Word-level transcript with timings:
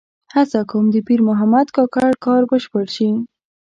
هڅه 0.33 0.59
کوم 0.71 0.85
د 0.91 0.95
پیر 1.07 1.19
محمد 1.29 1.67
کاکړ 1.75 2.11
کار 2.25 2.41
بشپړ 2.49 2.85
شي. 2.95 3.09